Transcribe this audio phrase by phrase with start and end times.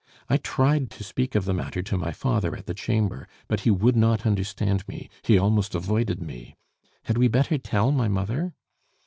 [0.27, 3.69] I tried to speak of the matter to my father at the Chamber, but he
[3.69, 6.55] would not understand me; he almost avoided me.
[7.03, 8.55] Had we better tell my mother?"